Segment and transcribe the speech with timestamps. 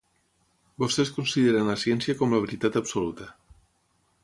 [0.83, 3.31] Vostès consideren la ciència com la veritat absoluta.